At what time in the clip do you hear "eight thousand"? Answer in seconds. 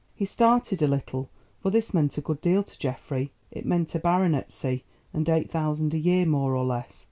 5.29-5.93